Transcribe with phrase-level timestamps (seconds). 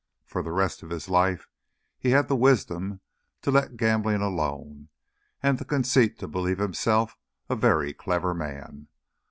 [0.25, 1.47] For the rest of his life
[1.99, 3.01] he had the wisdom
[3.43, 4.89] to let gambling alone,
[5.43, 7.19] and the conceit to believe himself
[7.51, 8.87] a very clever man.